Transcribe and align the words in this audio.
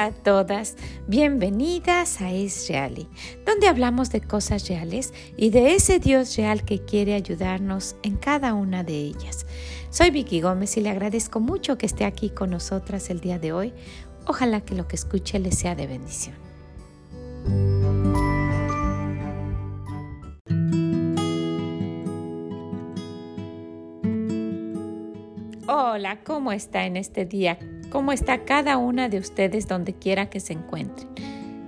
A 0.00 0.12
todas, 0.12 0.76
bienvenidas 1.08 2.22
a 2.22 2.32
Es 2.32 2.66
Reali, 2.70 3.06
donde 3.44 3.68
hablamos 3.68 4.10
de 4.10 4.22
cosas 4.22 4.66
reales 4.66 5.12
y 5.36 5.50
de 5.50 5.74
ese 5.74 5.98
Dios 5.98 6.38
real 6.38 6.64
que 6.64 6.82
quiere 6.82 7.12
ayudarnos 7.12 7.96
en 8.02 8.16
cada 8.16 8.54
una 8.54 8.82
de 8.82 8.94
ellas. 8.94 9.44
Soy 9.90 10.08
Vicky 10.08 10.40
Gómez 10.40 10.78
y 10.78 10.80
le 10.80 10.88
agradezco 10.88 11.38
mucho 11.38 11.76
que 11.76 11.84
esté 11.84 12.06
aquí 12.06 12.30
con 12.30 12.48
nosotras 12.48 13.10
el 13.10 13.20
día 13.20 13.38
de 13.38 13.52
hoy. 13.52 13.74
Ojalá 14.26 14.62
que 14.62 14.74
lo 14.74 14.88
que 14.88 14.96
escuche 14.96 15.38
le 15.38 15.52
sea 15.52 15.74
de 15.74 15.86
bendición. 15.86 16.34
Hola, 25.68 26.24
¿cómo 26.24 26.52
está 26.52 26.86
en 26.86 26.96
este 26.96 27.26
día? 27.26 27.58
¿Cómo 27.90 28.12
está 28.12 28.44
cada 28.44 28.76
una 28.76 29.08
de 29.08 29.18
ustedes 29.18 29.66
donde 29.66 29.94
quiera 29.94 30.30
que 30.30 30.40
se 30.40 30.52
encuentren? 30.52 31.08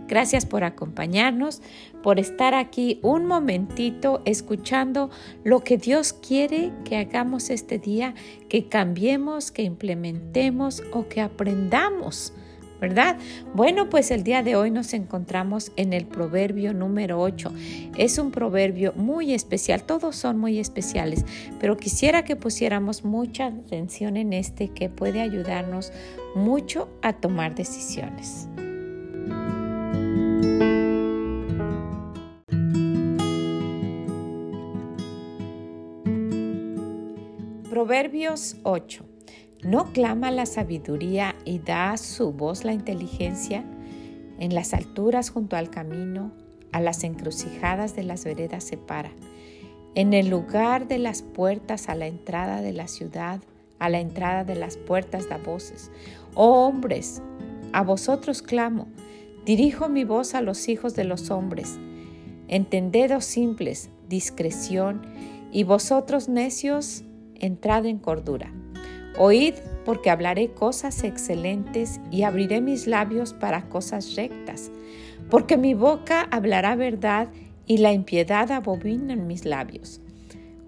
Gracias 0.07 0.45
por 0.45 0.62
acompañarnos, 0.62 1.62
por 2.03 2.21
estar 2.21 2.55
aquí 2.55 3.01
un 3.03 3.27
momentito 3.27 4.23
escuchando 4.25 5.11
lo 5.43 5.61
que 5.61 5.79
Dios 5.79 6.12
quiere 6.12 6.71
que 6.85 6.98
hagamos 6.98 7.51
este 7.51 7.79
día, 7.79 8.15
que 8.48 8.69
cambiemos, 8.69 9.51
que 9.51 9.62
implementemos 9.62 10.83
o 10.93 11.09
que 11.09 11.23
aprendamos 11.23 12.34
¿verdad? 12.83 13.17
Bueno, 13.55 13.89
pues 13.89 14.11
el 14.11 14.25
día 14.25 14.43
de 14.43 14.57
hoy 14.57 14.73
nos 14.73 14.93
encontramos 14.93 15.71
en 15.77 15.93
el 15.93 16.05
proverbio 16.05 16.75
número 16.75 17.21
8. 17.21 17.53
Es 17.97 18.19
un 18.19 18.33
proverbio 18.33 18.93
muy 18.97 19.33
especial, 19.33 19.84
todos 19.84 20.17
son 20.17 20.37
muy 20.37 20.59
especiales, 20.59 21.25
pero 21.61 21.77
quisiera 21.77 22.25
que 22.25 22.34
pusiéramos 22.34 23.05
mucha 23.05 23.47
atención 23.47 24.17
en 24.17 24.33
este 24.33 24.69
que 24.69 24.89
puede 24.89 25.21
ayudarnos 25.21 25.93
mucho 26.34 26.89
a 27.03 27.12
tomar 27.12 27.55
decisiones. 27.55 28.48
Proverbios 37.71 38.56
8. 38.65 39.12
¿No 39.63 39.93
clama 39.93 40.33
la 40.33 40.45
sabiduría 40.45 41.37
y 41.45 41.61
da 41.61 41.97
su 41.97 42.33
voz 42.33 42.65
la 42.65 42.73
inteligencia? 42.73 43.65
En 44.41 44.57
las 44.57 44.75
alturas 44.75 45.31
junto 45.31 45.55
al 45.55 45.71
camino, 45.71 46.33
a 46.73 46.81
las 46.81 47.05
encrucijadas 47.05 47.95
de 47.95 48.03
las 48.03 48.25
veredas 48.25 48.65
se 48.65 48.77
para. 48.77 49.13
En 49.95 50.15
el 50.15 50.31
lugar 50.31 50.89
de 50.89 50.99
las 50.99 51.23
puertas 51.23 51.89
a 51.89 51.95
la 51.95 52.09
entrada 52.09 52.61
de 52.61 52.73
la 52.73 52.89
ciudad, 52.89 53.41
a 53.79 53.89
la 53.89 54.01
entrada 54.01 54.43
de 54.43 54.57
las 54.57 54.77
puertas 54.77 55.29
da 55.29 55.39
voces. 55.39 55.93
Oh 56.35 56.67
hombres, 56.67 57.23
a 57.73 57.85
vosotros 57.85 58.43
clamo, 58.43 58.89
dirijo 59.47 59.89
mi 59.89 60.03
voz 60.03 60.35
a 60.35 60.41
los 60.41 60.69
hijos 60.69 60.97
de 60.97 61.05
los 61.05 61.31
hombres. 61.31 61.79
Entendedos 62.49 63.25
simples, 63.27 63.91
discreción, 64.09 65.03
y 65.53 65.63
vosotros 65.63 66.29
necios, 66.29 67.05
entrad 67.37 67.87
en 67.87 67.99
cordura. 67.99 68.53
Oíd, 69.19 69.55
porque 69.85 70.09
hablaré 70.09 70.53
cosas 70.53 71.05
excelentes 71.05 72.01
y 72.11 72.23
abriré 72.23 72.61
mis 72.63 72.87
labios 72.87 73.35
para 73.35 73.69
cosas 73.69 74.17
rectas, 74.17 74.71
porque 75.29 75.59
mi 75.59 75.75
boca 75.75 76.27
hablará 76.31 76.77
verdad 76.77 77.29
y 77.67 77.79
la 77.79 77.93
impiedad 77.93 78.51
abobina 78.51 79.13
en 79.13 79.27
mis 79.27 79.45
labios. 79.45 80.01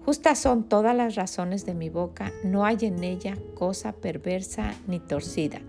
Justas 0.05 0.37
son 0.37 0.69
todas 0.69 0.95
las 0.95 1.15
razones 1.15 1.65
de 1.65 1.73
mi 1.73 1.89
boca, 1.89 2.31
no 2.43 2.65
hay 2.65 2.77
en 2.81 3.03
ella 3.03 3.35
cosa 3.55 3.93
perversa 3.93 4.75
ni 4.85 4.99
torcida. 4.99 5.61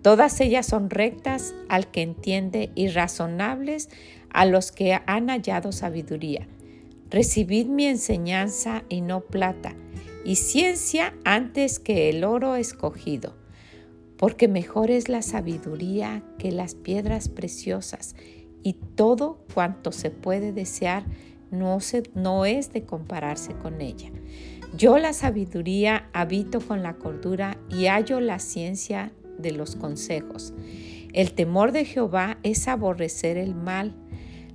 Todas 0.00 0.40
ellas 0.40 0.66
son 0.66 0.88
rectas 0.88 1.54
al 1.68 1.88
que 1.88 2.00
entiende 2.00 2.70
y 2.74 2.88
razonables 2.88 3.90
a 4.30 4.46
los 4.46 4.72
que 4.72 4.98
han 5.06 5.28
hallado 5.28 5.72
sabiduría. 5.72 6.48
Recibid 7.10 7.66
mi 7.66 7.86
enseñanza 7.86 8.82
y 8.88 9.02
no 9.02 9.20
plata 9.20 9.76
y 10.24 10.36
ciencia 10.36 11.14
antes 11.24 11.78
que 11.78 12.08
el 12.08 12.24
oro 12.24 12.56
escogido, 12.56 13.34
porque 14.16 14.48
mejor 14.48 14.90
es 14.90 15.08
la 15.08 15.22
sabiduría 15.22 16.22
que 16.38 16.52
las 16.52 16.74
piedras 16.74 17.28
preciosas, 17.28 18.14
y 18.62 18.74
todo 18.74 19.44
cuanto 19.52 19.90
se 19.90 20.10
puede 20.10 20.52
desear 20.52 21.04
no, 21.50 21.78
no 22.14 22.44
es 22.46 22.72
de 22.72 22.84
compararse 22.84 23.54
con 23.54 23.80
ella. 23.80 24.10
Yo 24.76 24.98
la 24.98 25.12
sabiduría 25.12 26.08
habito 26.12 26.60
con 26.60 26.82
la 26.82 26.94
cordura 26.94 27.58
y 27.68 27.86
hallo 27.86 28.20
la 28.20 28.38
ciencia 28.38 29.12
de 29.38 29.52
los 29.52 29.76
consejos. 29.76 30.54
El 31.12 31.34
temor 31.34 31.72
de 31.72 31.84
Jehová 31.84 32.38
es 32.42 32.68
aborrecer 32.68 33.36
el 33.36 33.54
mal, 33.54 33.94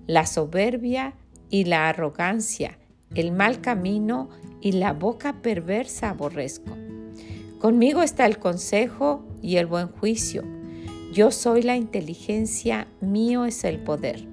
la 0.07 0.25
soberbia 0.25 1.13
y 1.49 1.66
la 1.66 1.88
arrogancia, 1.88 2.79
el 3.13 3.31
mal 3.31 3.61
camino 3.61 4.29
y 4.62 4.73
la 4.73 4.94
boca 4.94 5.41
perversa 5.41 6.09
aborrezco. 6.09 6.75
Conmigo 7.59 8.03
está 8.03 8.25
el 8.25 8.38
consejo 8.38 9.25
y 9.41 9.57
el 9.57 9.66
buen 9.66 9.88
juicio. 9.88 10.44
Yo 11.13 11.31
soy 11.31 11.63
la 11.63 11.75
inteligencia, 11.75 12.88
mío 13.01 13.46
es 13.46 13.63
el 13.63 13.79
poder. 13.79 14.28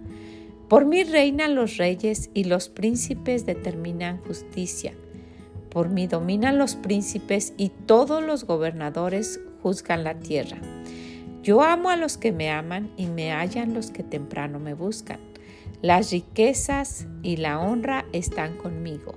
Por 0.68 0.84
mí 0.86 1.04
reinan 1.04 1.54
los 1.54 1.76
reyes 1.76 2.30
y 2.34 2.44
los 2.44 2.68
príncipes 2.68 3.46
determinan 3.46 4.18
justicia. 4.18 4.92
Por 5.70 5.88
mí 5.88 6.06
dominan 6.06 6.58
los 6.58 6.74
príncipes 6.74 7.54
y 7.56 7.70
todos 7.70 8.22
los 8.22 8.44
gobernadores 8.44 9.40
juzgan 9.62 10.04
la 10.04 10.18
tierra. 10.18 10.58
Yo 11.42 11.62
amo 11.62 11.90
a 11.90 11.96
los 11.96 12.16
que 12.16 12.32
me 12.32 12.50
aman 12.50 12.90
y 12.96 13.06
me 13.06 13.32
hallan 13.32 13.74
los 13.74 13.90
que 13.90 14.02
temprano 14.02 14.58
me 14.58 14.74
buscan. 14.74 15.20
Las 15.84 16.12
riquezas 16.12 17.06
y 17.22 17.36
la 17.36 17.60
honra 17.60 18.06
están 18.14 18.56
conmigo 18.56 19.16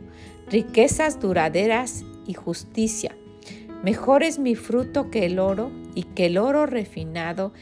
riquezas 0.50 1.22
duraderas 1.22 2.04
y 2.26 2.34
justicia. 2.34 3.16
Mejor 3.86 4.22
es 4.22 4.38
mi 4.38 4.56
fruto 4.56 5.10
que 5.10 5.26
el 5.26 5.40
oro 5.40 5.72
y 5.96 6.04
que 6.04 6.26
el 6.26 6.38
oro 6.38 6.66
refinado 6.66 7.54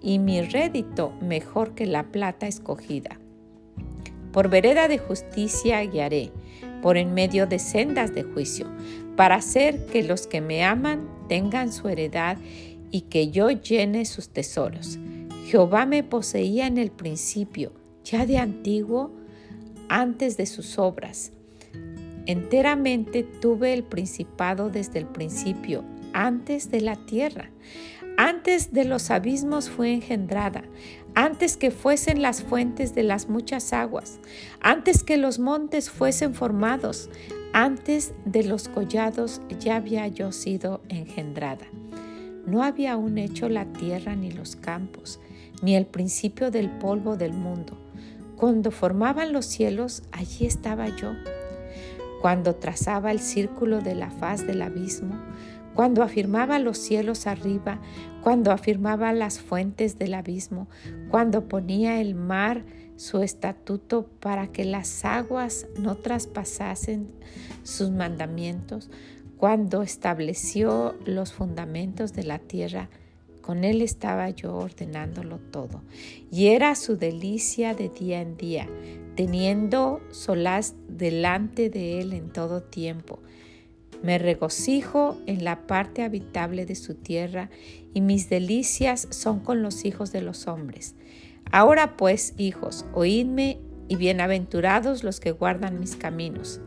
y 0.00 0.18
mi 0.18 0.40
rédito 0.40 1.12
mejor 1.20 1.74
que 1.74 1.84
la 1.84 2.04
plata 2.04 2.46
escogida. 2.46 3.20
Por 4.32 4.48
vereda 4.48 4.88
de 4.88 4.96
justicia 4.96 5.82
guiaré, 5.84 6.30
por 6.80 6.96
en 6.96 7.12
medio 7.12 7.46
de 7.46 7.58
sendas 7.58 8.14
de 8.14 8.22
juicio, 8.22 8.66
para 9.14 9.34
hacer 9.34 9.84
que 9.84 10.02
los 10.02 10.26
que 10.26 10.40
me 10.40 10.64
aman 10.64 11.06
tengan 11.28 11.70
su 11.70 11.86
heredad 11.86 12.38
y 12.90 13.02
que 13.02 13.30
yo 13.30 13.50
llene 13.50 14.06
sus 14.06 14.30
tesoros. 14.30 14.98
Jehová 15.46 15.84
me 15.84 16.02
poseía 16.02 16.66
en 16.66 16.78
el 16.78 16.90
principio, 16.90 17.72
ya 18.04 18.26
de 18.26 18.38
antiguo, 18.38 19.10
antes 19.88 20.36
de 20.36 20.46
sus 20.46 20.78
obras. 20.78 21.32
Enteramente 22.26 23.22
tuve 23.22 23.74
el 23.74 23.82
principado 23.82 24.70
desde 24.70 24.98
el 24.98 25.06
principio, 25.06 25.84
antes 26.12 26.70
de 26.70 26.80
la 26.80 26.96
tierra. 26.96 27.50
Antes 28.16 28.72
de 28.72 28.84
los 28.84 29.10
abismos 29.10 29.68
fue 29.68 29.92
engendrada, 29.92 30.62
antes 31.16 31.56
que 31.56 31.72
fuesen 31.72 32.22
las 32.22 32.44
fuentes 32.44 32.94
de 32.94 33.02
las 33.02 33.28
muchas 33.28 33.72
aguas, 33.72 34.20
antes 34.60 35.02
que 35.02 35.16
los 35.16 35.40
montes 35.40 35.90
fuesen 35.90 36.32
formados, 36.32 37.10
antes 37.52 38.14
de 38.24 38.44
los 38.44 38.68
collados 38.68 39.42
ya 39.58 39.76
había 39.76 40.06
yo 40.06 40.30
sido 40.30 40.80
engendrada. 40.88 41.66
No 42.46 42.62
había 42.62 42.92
aún 42.92 43.18
hecho 43.18 43.48
la 43.48 43.64
tierra 43.72 44.14
ni 44.14 44.30
los 44.30 44.54
campos, 44.54 45.18
ni 45.62 45.74
el 45.74 45.86
principio 45.86 46.52
del 46.52 46.70
polvo 46.70 47.16
del 47.16 47.32
mundo. 47.32 47.83
Cuando 48.36 48.70
formaban 48.70 49.32
los 49.32 49.46
cielos, 49.46 50.02
allí 50.12 50.46
estaba 50.46 50.88
yo. 50.88 51.12
Cuando 52.20 52.56
trazaba 52.56 53.10
el 53.10 53.20
círculo 53.20 53.80
de 53.80 53.94
la 53.94 54.10
faz 54.10 54.46
del 54.46 54.62
abismo, 54.62 55.14
cuando 55.74 56.02
afirmaba 56.02 56.58
los 56.58 56.78
cielos 56.78 57.26
arriba, 57.26 57.80
cuando 58.22 58.52
afirmaba 58.52 59.12
las 59.12 59.40
fuentes 59.40 59.98
del 59.98 60.14
abismo, 60.14 60.68
cuando 61.10 61.48
ponía 61.48 62.00
el 62.00 62.14
mar 62.14 62.64
su 62.96 63.22
estatuto 63.22 64.06
para 64.20 64.46
que 64.46 64.64
las 64.64 65.04
aguas 65.04 65.66
no 65.78 65.96
traspasasen 65.96 67.08
sus 67.64 67.90
mandamientos, 67.90 68.90
cuando 69.36 69.82
estableció 69.82 70.94
los 71.04 71.32
fundamentos 71.32 72.12
de 72.12 72.22
la 72.22 72.38
tierra, 72.38 72.88
con 73.44 73.62
él 73.62 73.82
estaba 73.82 74.30
yo 74.30 74.56
ordenándolo 74.56 75.38
todo. 75.38 75.82
Y 76.30 76.46
era 76.46 76.74
su 76.74 76.96
delicia 76.96 77.74
de 77.74 77.90
día 77.90 78.22
en 78.22 78.38
día, 78.38 78.66
teniendo 79.16 80.00
solaz 80.10 80.74
delante 80.88 81.68
de 81.68 82.00
él 82.00 82.14
en 82.14 82.30
todo 82.30 82.62
tiempo. 82.62 83.20
Me 84.02 84.16
regocijo 84.16 85.18
en 85.26 85.44
la 85.44 85.66
parte 85.66 86.02
habitable 86.02 86.64
de 86.64 86.74
su 86.74 86.94
tierra 86.94 87.50
y 87.92 88.00
mis 88.00 88.30
delicias 88.30 89.08
son 89.10 89.40
con 89.40 89.62
los 89.62 89.84
hijos 89.84 90.10
de 90.10 90.22
los 90.22 90.46
hombres. 90.46 90.94
Ahora 91.52 91.98
pues, 91.98 92.32
hijos, 92.38 92.86
oídme 92.94 93.58
y 93.88 93.96
bienaventurados 93.96 95.04
los 95.04 95.20
que 95.20 95.32
guardan 95.32 95.80
mis 95.80 95.96
caminos. 95.96 96.60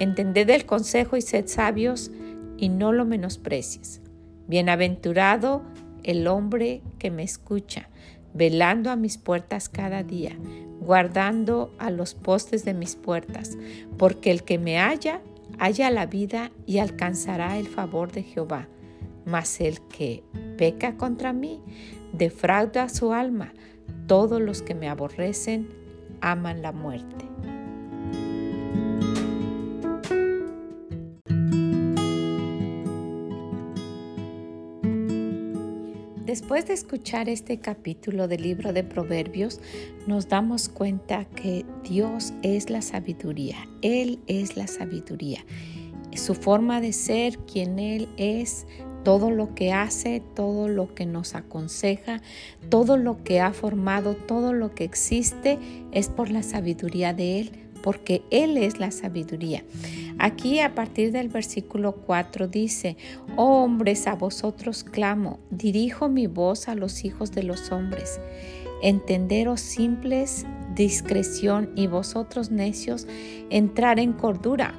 Entended 0.00 0.50
el 0.50 0.66
consejo 0.66 1.16
y 1.16 1.22
sed 1.22 1.46
sabios 1.46 2.10
y 2.58 2.68
no 2.68 2.92
lo 2.92 3.06
menosprecies. 3.06 4.02
Bienaventurado 4.48 5.62
el 6.04 6.26
hombre 6.26 6.82
que 6.98 7.10
me 7.10 7.22
escucha, 7.22 7.88
velando 8.34 8.90
a 8.90 8.96
mis 8.96 9.18
puertas 9.18 9.68
cada 9.68 10.02
día, 10.02 10.36
guardando 10.80 11.74
a 11.78 11.90
los 11.90 12.14
postes 12.14 12.64
de 12.64 12.74
mis 12.74 12.96
puertas, 12.96 13.56
porque 13.98 14.30
el 14.30 14.42
que 14.42 14.58
me 14.58 14.78
halla, 14.78 15.20
halla 15.58 15.90
la 15.90 16.06
vida 16.06 16.50
y 16.66 16.78
alcanzará 16.78 17.58
el 17.58 17.68
favor 17.68 18.12
de 18.12 18.22
Jehová. 18.22 18.68
Mas 19.26 19.60
el 19.60 19.80
que 19.82 20.24
peca 20.56 20.96
contra 20.96 21.32
mí, 21.32 21.60
defrauda 22.12 22.88
su 22.88 23.12
alma. 23.12 23.52
Todos 24.06 24.40
los 24.40 24.62
que 24.62 24.74
me 24.74 24.88
aborrecen 24.88 25.68
aman 26.20 26.62
la 26.62 26.72
muerte. 26.72 27.26
Después 36.30 36.68
de 36.68 36.74
escuchar 36.74 37.28
este 37.28 37.58
capítulo 37.58 38.28
del 38.28 38.42
libro 38.42 38.72
de 38.72 38.84
Proverbios, 38.84 39.60
nos 40.06 40.28
damos 40.28 40.68
cuenta 40.68 41.24
que 41.24 41.66
Dios 41.82 42.34
es 42.42 42.70
la 42.70 42.82
sabiduría, 42.82 43.56
Él 43.82 44.20
es 44.28 44.56
la 44.56 44.68
sabiduría. 44.68 45.44
Su 46.14 46.36
forma 46.36 46.80
de 46.80 46.92
ser, 46.92 47.36
quien 47.38 47.80
Él 47.80 48.08
es, 48.16 48.68
todo 49.02 49.32
lo 49.32 49.56
que 49.56 49.72
hace, 49.72 50.22
todo 50.36 50.68
lo 50.68 50.94
que 50.94 51.04
nos 51.04 51.34
aconseja, 51.34 52.22
todo 52.68 52.96
lo 52.96 53.24
que 53.24 53.40
ha 53.40 53.52
formado, 53.52 54.14
todo 54.14 54.52
lo 54.52 54.72
que 54.72 54.84
existe, 54.84 55.58
es 55.90 56.10
por 56.10 56.30
la 56.30 56.44
sabiduría 56.44 57.12
de 57.12 57.40
Él, 57.40 57.69
porque 57.82 58.22
Él 58.30 58.56
es 58.56 58.78
la 58.78 58.90
sabiduría. 58.90 59.64
Aquí 60.18 60.60
a 60.60 60.74
partir 60.74 61.12
del 61.12 61.28
versículo 61.28 61.92
4 61.92 62.48
dice, 62.48 62.96
oh 63.36 63.60
hombres, 63.62 64.06
a 64.06 64.14
vosotros 64.14 64.84
clamo, 64.84 65.38
dirijo 65.50 66.08
mi 66.08 66.26
voz 66.26 66.68
a 66.68 66.74
los 66.74 67.04
hijos 67.04 67.32
de 67.32 67.42
los 67.42 67.72
hombres. 67.72 68.20
Entenderos 68.82 69.60
simples, 69.60 70.46
discreción 70.74 71.70
y 71.76 71.86
vosotros 71.86 72.50
necios, 72.50 73.06
entrar 73.50 73.98
en 73.98 74.12
cordura 74.14 74.74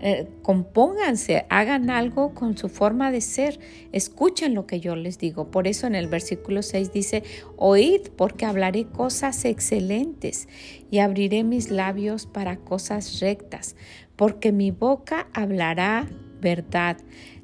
eh, 0.00 0.28
compónganse, 0.42 1.46
hagan 1.48 1.90
algo 1.90 2.34
con 2.34 2.56
su 2.56 2.68
forma 2.68 3.10
de 3.10 3.20
ser, 3.20 3.58
escuchen 3.92 4.54
lo 4.54 4.66
que 4.66 4.80
yo 4.80 4.96
les 4.96 5.18
digo. 5.18 5.50
Por 5.50 5.66
eso 5.66 5.86
en 5.86 5.94
el 5.94 6.06
versículo 6.06 6.62
6 6.62 6.92
dice, 6.92 7.22
oíd 7.56 8.08
porque 8.16 8.44
hablaré 8.44 8.86
cosas 8.86 9.44
excelentes 9.44 10.48
y 10.90 10.98
abriré 10.98 11.44
mis 11.44 11.70
labios 11.70 12.26
para 12.26 12.56
cosas 12.56 13.20
rectas, 13.20 13.76
porque 14.16 14.52
mi 14.52 14.70
boca 14.70 15.28
hablará 15.32 16.08
verdad, 16.40 16.98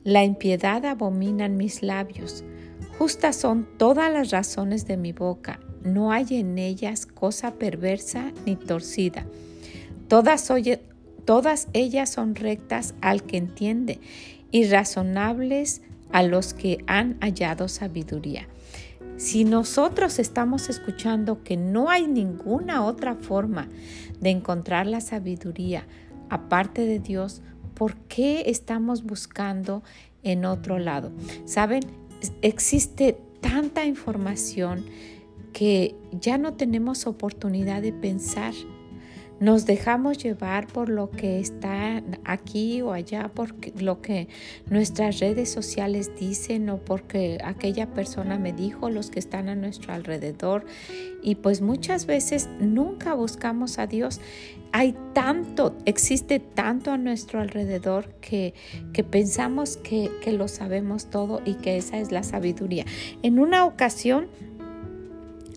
la 0.04 0.24
impiedad 0.24 0.84
abominan 0.84 1.56
mis 1.56 1.82
labios. 1.82 2.44
Justas 2.98 3.36
son 3.36 3.68
todas 3.78 4.12
las 4.12 4.30
razones 4.30 4.86
de 4.86 4.96
mi 4.96 5.12
boca, 5.12 5.60
no 5.84 6.10
hay 6.12 6.26
en 6.30 6.58
ellas 6.58 7.06
cosa 7.06 7.54
perversa 7.54 8.32
ni 8.44 8.56
torcida. 8.56 9.26
Todas 10.08 10.50
Todas 11.28 11.68
ellas 11.74 12.08
son 12.08 12.36
rectas 12.36 12.94
al 13.02 13.22
que 13.22 13.36
entiende 13.36 14.00
y 14.50 14.66
razonables 14.66 15.82
a 16.10 16.22
los 16.22 16.54
que 16.54 16.82
han 16.86 17.20
hallado 17.20 17.68
sabiduría. 17.68 18.48
Si 19.18 19.44
nosotros 19.44 20.20
estamos 20.20 20.70
escuchando 20.70 21.44
que 21.44 21.58
no 21.58 21.90
hay 21.90 22.06
ninguna 22.06 22.82
otra 22.82 23.14
forma 23.14 23.68
de 24.20 24.30
encontrar 24.30 24.86
la 24.86 25.02
sabiduría 25.02 25.86
aparte 26.30 26.86
de 26.86 26.98
Dios, 26.98 27.42
¿por 27.74 27.96
qué 28.06 28.44
estamos 28.46 29.04
buscando 29.04 29.82
en 30.22 30.46
otro 30.46 30.78
lado? 30.78 31.12
Saben, 31.44 31.82
existe 32.40 33.18
tanta 33.42 33.84
información 33.84 34.86
que 35.52 35.94
ya 36.10 36.38
no 36.38 36.54
tenemos 36.54 37.06
oportunidad 37.06 37.82
de 37.82 37.92
pensar 37.92 38.54
nos 39.40 39.66
dejamos 39.66 40.18
llevar 40.18 40.66
por 40.66 40.88
lo 40.88 41.10
que 41.10 41.38
está 41.38 42.02
aquí 42.24 42.82
o 42.82 42.92
allá, 42.92 43.28
por 43.28 43.54
lo 43.80 44.02
que 44.02 44.28
nuestras 44.68 45.20
redes 45.20 45.50
sociales 45.50 46.10
dicen 46.18 46.68
o 46.70 46.78
porque 46.78 47.38
aquella 47.44 47.86
persona 47.94 48.38
me 48.38 48.52
dijo, 48.52 48.90
los 48.90 49.10
que 49.10 49.18
están 49.18 49.48
a 49.48 49.54
nuestro 49.54 49.92
alrededor. 49.92 50.66
Y 51.22 51.36
pues 51.36 51.60
muchas 51.60 52.06
veces 52.06 52.48
nunca 52.58 53.14
buscamos 53.14 53.78
a 53.78 53.86
Dios. 53.86 54.20
Hay 54.72 54.94
tanto, 55.12 55.76
existe 55.84 56.40
tanto 56.40 56.90
a 56.90 56.98
nuestro 56.98 57.40
alrededor 57.40 58.14
que, 58.20 58.54
que 58.92 59.04
pensamos 59.04 59.76
que, 59.76 60.10
que 60.22 60.32
lo 60.32 60.48
sabemos 60.48 61.10
todo 61.10 61.40
y 61.44 61.54
que 61.54 61.76
esa 61.76 61.98
es 61.98 62.10
la 62.10 62.22
sabiduría. 62.22 62.84
En 63.22 63.38
una 63.38 63.64
ocasión 63.64 64.28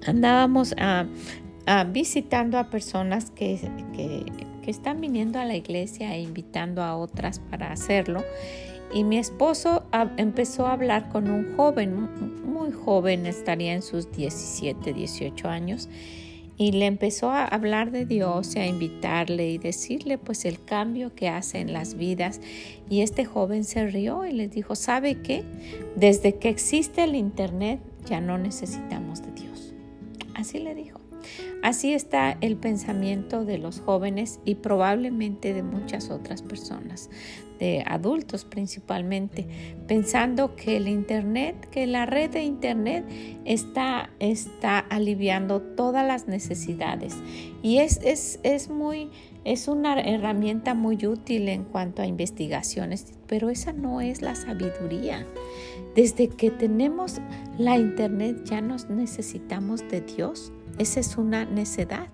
andábamos 0.05 0.73
a 0.77 1.07
Ah, 1.67 1.83
visitando 1.83 2.57
a 2.57 2.69
personas 2.69 3.29
que, 3.31 3.59
están 4.65 5.01
viniendo 5.01 5.39
a 5.39 5.45
la 5.45 5.55
iglesia 5.55 6.15
e 6.15 6.21
invitando 6.21 6.81
a 6.81 6.95
otras 6.95 7.39
para 7.39 7.71
hacerlo. 7.71 8.23
Y 8.93 9.03
mi 9.03 9.17
esposo 9.17 9.83
empezó 10.17 10.67
a 10.67 10.73
hablar 10.73 11.09
con 11.09 11.29
un 11.29 11.55
joven, 11.55 12.09
muy 12.45 12.71
joven, 12.71 13.25
estaría 13.25 13.73
en 13.73 13.81
sus 13.81 14.11
17, 14.11 14.93
18 14.93 15.49
años, 15.49 15.89
y 16.57 16.73
le 16.73 16.85
empezó 16.85 17.31
a 17.31 17.45
hablar 17.45 17.91
de 17.91 18.05
Dios 18.05 18.55
y 18.55 18.59
a 18.59 18.67
invitarle 18.67 19.49
y 19.49 19.57
decirle 19.57 20.17
pues 20.17 20.45
el 20.45 20.63
cambio 20.63 21.15
que 21.15 21.27
hace 21.27 21.59
en 21.59 21.73
las 21.73 21.95
vidas. 21.95 22.39
Y 22.89 23.01
este 23.01 23.25
joven 23.25 23.63
se 23.63 23.87
rió 23.87 24.25
y 24.25 24.31
le 24.31 24.47
dijo, 24.47 24.75
¿sabe 24.75 25.21
qué? 25.21 25.43
Desde 25.95 26.35
que 26.35 26.49
existe 26.49 27.03
el 27.03 27.15
Internet 27.15 27.79
ya 28.05 28.21
no 28.21 28.37
necesitamos 28.37 29.21
de 29.23 29.31
Dios. 29.31 29.73
Así 30.35 30.59
le 30.59 30.75
dijo. 30.75 31.00
Así 31.61 31.93
está 31.93 32.37
el 32.41 32.57
pensamiento 32.57 33.45
de 33.45 33.57
los 33.57 33.79
jóvenes 33.79 34.39
y 34.45 34.55
probablemente 34.55 35.53
de 35.53 35.63
muchas 35.63 36.09
otras 36.09 36.41
personas, 36.41 37.09
de 37.59 37.83
adultos 37.85 38.45
principalmente, 38.45 39.45
pensando 39.87 40.55
que 40.55 40.77
el 40.77 40.87
Internet, 40.87 41.69
que 41.69 41.85
la 41.85 42.05
red 42.05 42.31
de 42.31 42.41
Internet 42.43 43.05
está, 43.45 44.09
está 44.19 44.79
aliviando 44.79 45.61
todas 45.61 46.05
las 46.05 46.27
necesidades. 46.27 47.15
Y 47.61 47.77
es, 47.77 47.99
es, 48.03 48.39
es 48.43 48.69
muy... 48.69 49.09
Es 49.43 49.67
una 49.67 49.99
herramienta 49.99 50.75
muy 50.75 51.03
útil 51.07 51.49
en 51.49 51.63
cuanto 51.63 52.03
a 52.03 52.05
investigaciones, 52.05 53.13
pero 53.25 53.49
esa 53.49 53.73
no 53.73 53.99
es 53.99 54.21
la 54.21 54.35
sabiduría. 54.35 55.25
Desde 55.95 56.27
que 56.27 56.51
tenemos 56.51 57.19
la 57.57 57.75
internet 57.75 58.43
ya 58.45 58.61
nos 58.61 58.87
necesitamos 58.91 59.81
de 59.89 60.01
Dios. 60.01 60.53
Esa 60.77 60.99
es 60.99 61.17
una 61.17 61.45
necedad. 61.45 62.07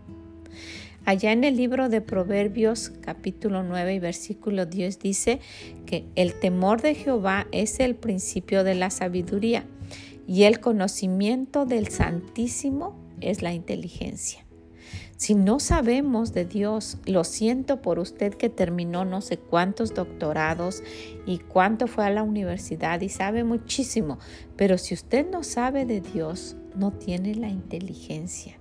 Allá 1.05 1.31
en 1.31 1.45
el 1.45 1.55
libro 1.55 1.87
de 1.87 2.01
Proverbios 2.01 2.91
capítulo 3.01 3.63
9 3.63 3.93
y 3.93 3.99
versículo 3.99 4.65
10 4.65 4.99
dice 4.99 5.39
que 5.85 6.05
el 6.15 6.33
temor 6.33 6.81
de 6.81 6.95
Jehová 6.95 7.47
es 7.53 7.79
el 7.79 7.95
principio 7.95 8.65
de 8.65 8.75
la 8.75 8.89
sabiduría 8.89 9.65
y 10.27 10.43
el 10.43 10.59
conocimiento 10.59 11.65
del 11.65 11.87
Santísimo 11.87 12.93
es 13.21 13.41
la 13.41 13.53
inteligencia. 13.53 14.43
Si 15.15 15.33
no 15.33 15.59
sabemos 15.59 16.33
de 16.33 16.45
Dios, 16.45 16.97
lo 17.05 17.23
siento 17.23 17.81
por 17.81 17.99
usted 17.99 18.33
que 18.35 18.49
terminó 18.49 19.03
no 19.03 19.21
sé 19.21 19.37
cuántos 19.37 19.95
doctorados 19.95 20.83
y 21.25 21.39
cuánto 21.39 21.87
fue 21.87 22.05
a 22.05 22.11
la 22.11 22.21
universidad 22.21 23.01
y 23.01 23.09
sabe 23.09 23.43
muchísimo, 23.43 24.19
pero 24.55 24.77
si 24.77 24.93
usted 24.93 25.27
no 25.27 25.43
sabe 25.43 25.85
de 25.85 26.01
Dios, 26.01 26.57
no 26.77 26.91
tiene 26.91 27.35
la 27.35 27.49
inteligencia 27.49 28.57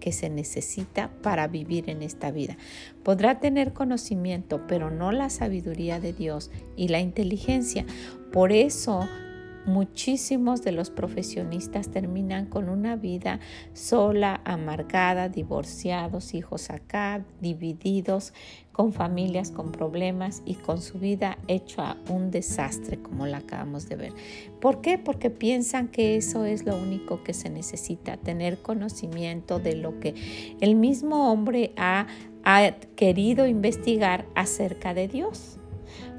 que 0.00 0.10
se 0.10 0.28
necesita 0.28 1.12
para 1.22 1.46
vivir 1.46 1.88
en 1.88 2.02
esta 2.02 2.32
vida. 2.32 2.56
Podrá 3.04 3.38
tener 3.38 3.72
conocimiento, 3.72 4.66
pero 4.66 4.90
no 4.90 5.12
la 5.12 5.30
sabiduría 5.30 6.00
de 6.00 6.12
Dios 6.12 6.50
y 6.76 6.88
la 6.88 6.98
inteligencia. 6.98 7.86
Por 8.32 8.50
eso 8.50 9.06
Muchísimos 9.66 10.62
de 10.62 10.72
los 10.72 10.90
profesionistas 10.90 11.88
terminan 11.88 12.46
con 12.46 12.68
una 12.68 12.96
vida 12.96 13.38
sola, 13.74 14.40
amargada, 14.44 15.28
divorciados, 15.28 16.34
hijos 16.34 16.70
acá, 16.70 17.24
divididos, 17.40 18.32
con 18.72 18.92
familias 18.92 19.50
con 19.50 19.70
problemas 19.70 20.42
y 20.46 20.54
con 20.54 20.80
su 20.80 20.98
vida 20.98 21.38
hecha 21.46 21.96
un 22.08 22.30
desastre 22.30 23.00
como 23.00 23.26
la 23.26 23.38
acabamos 23.38 23.88
de 23.88 23.96
ver. 23.96 24.12
¿Por 24.60 24.80
qué? 24.80 24.98
Porque 24.98 25.30
piensan 25.30 25.88
que 25.88 26.16
eso 26.16 26.44
es 26.44 26.64
lo 26.64 26.76
único 26.76 27.22
que 27.22 27.34
se 27.34 27.50
necesita, 27.50 28.16
tener 28.16 28.62
conocimiento 28.62 29.58
de 29.60 29.76
lo 29.76 30.00
que 30.00 30.14
el 30.60 30.74
mismo 30.74 31.30
hombre 31.30 31.72
ha, 31.76 32.06
ha 32.44 32.72
querido 32.96 33.46
investigar 33.46 34.26
acerca 34.34 34.94
de 34.94 35.06
Dios 35.06 35.58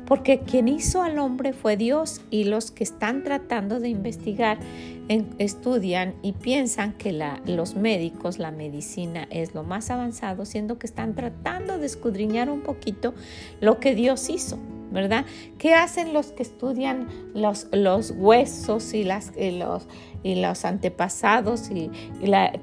porque 0.05 0.39
quien 0.39 0.67
hizo 0.67 1.01
al 1.01 1.19
hombre 1.19 1.53
fue 1.53 1.77
Dios 1.77 2.21
y 2.29 2.45
los 2.45 2.71
que 2.71 2.83
están 2.83 3.23
tratando 3.23 3.79
de 3.79 3.89
investigar 3.89 4.59
estudian 5.37 6.15
y 6.21 6.33
piensan 6.33 6.93
que 6.93 7.11
los 7.45 7.75
médicos, 7.75 8.39
la 8.39 8.51
medicina 8.51 9.27
es 9.29 9.53
lo 9.53 9.63
más 9.63 9.89
avanzado, 9.89 10.45
siendo 10.45 10.79
que 10.79 10.87
están 10.87 11.13
tratando 11.13 11.77
de 11.77 11.85
escudriñar 11.85 12.49
un 12.49 12.61
poquito 12.61 13.13
lo 13.59 13.79
que 13.79 13.95
Dios 13.95 14.29
hizo. 14.29 14.57
¿Verdad? 14.93 15.25
¿Qué 15.57 15.73
hacen 15.73 16.13
los 16.13 16.31
que 16.31 16.43
estudian 16.43 17.07
los, 17.33 17.67
los 17.71 18.11
huesos 18.11 18.93
y, 18.93 19.03
las, 19.03 19.33
los, 19.35 19.87
y 20.23 20.35
los 20.35 20.63
antepasados 20.63 21.69
y, 21.71 21.91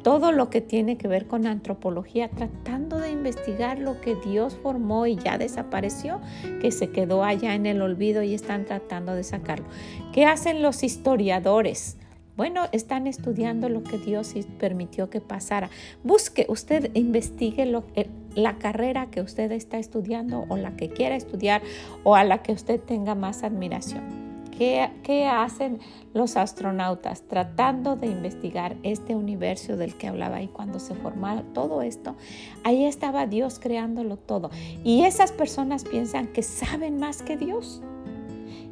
todo 0.03 0.33
lo 0.33 0.49
que 0.49 0.61
tiene 0.61 0.97
que 0.97 1.09
ver 1.09 1.27
con 1.27 1.47
antropología, 1.47 2.31
tratando 2.31 2.99
de 2.99 3.11
investigar 3.11 3.79
lo 3.79 4.01
que 4.01 4.15
Dios 4.15 4.57
formó 4.63 5.07
y 5.07 5.17
ya 5.17 5.37
desapareció, 5.37 6.21
que 6.61 6.71
se 6.71 6.91
quedó 6.91 7.25
allá 7.25 7.55
en 7.55 7.67
el 7.67 7.83
olvido 7.83 8.23
y 8.23 8.33
están 8.33 8.65
tratando 8.65 9.15
de 9.15 9.25
sacarlo? 9.25 9.67
¿Qué 10.13 10.25
hacen 10.25 10.63
los 10.63 10.83
historiadores? 10.83 11.97
Bueno, 12.37 12.69
están 12.73 13.07
estudiando 13.07 13.69
lo 13.69 13.83
que 13.83 13.99
Dios 13.99 14.35
permitió 14.59 15.11
que 15.11 15.21
pasara. 15.21 15.69
Busque, 16.03 16.47
usted 16.49 16.91
investigue 16.95 17.67
lo, 17.67 17.85
eh, 17.97 18.09
la 18.35 18.59
carrera 18.59 19.07
que 19.11 19.21
usted 19.21 19.51
está 19.53 19.79
estudiando 19.79 20.45
o 20.49 20.57
la 20.57 20.77
que 20.77 20.89
quiera 20.89 21.17
estudiar 21.17 21.63
o 22.05 22.15
a 22.15 22.25
la 22.25 22.43
que 22.43 22.53
usted 22.53 22.81
tenga 22.81 23.15
más 23.15 23.43
admiración. 23.43 24.31
¿Qué, 24.57 24.91
¿Qué, 25.03 25.27
hacen 25.27 25.79
los 26.13 26.37
astronautas 26.37 27.23
tratando 27.23 27.97
de 27.97 28.09
investigar 28.09 28.77
este 28.83 29.17
universo 29.17 29.79
del 29.79 29.95
que 29.95 30.09
hablaba 30.09 30.43
y 30.43 30.49
cuando 30.49 30.79
se 30.79 30.95
formaba 30.95 31.43
todo 31.55 31.81
esto? 31.81 32.15
Ahí 32.63 32.85
estaba 32.85 33.27
Dios 33.27 33.59
creándolo 33.59 34.19
todo. 34.19 34.51
Y 34.85 35.05
esas 35.05 35.33
personas 35.33 35.85
piensan 35.85 36.27
que 36.27 36.43
saben 36.43 36.99
más 36.99 37.23
que 37.23 37.39
Dios. 37.39 37.81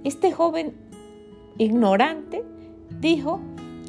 Este 0.05 0.31
joven 0.31 0.75
ignorante 1.57 2.45
dijo 3.01 3.41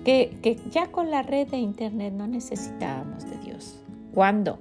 que, 0.03 0.59
ya 0.71 0.87
con 0.87 1.11
la 1.11 1.21
red 1.21 1.47
de 1.47 1.57
Internet 1.57 2.13
no 2.13 2.27
necesitábamos 2.27 3.29
de 3.29 3.37
Dios. 3.37 3.79
¿Cuándo? 4.13 4.59